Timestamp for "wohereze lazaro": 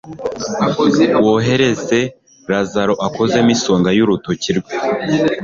1.25-2.93